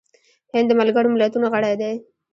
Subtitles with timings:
[0.53, 1.93] هند د ملګرو ملتونو غړی دی.